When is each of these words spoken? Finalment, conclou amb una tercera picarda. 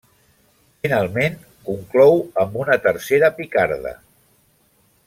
Finalment, 0.85 1.35
conclou 1.67 2.17
amb 2.45 2.59
una 2.65 2.79
tercera 2.89 3.31
picarda. 3.39 3.97